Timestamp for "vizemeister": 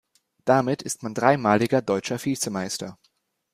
2.25-2.97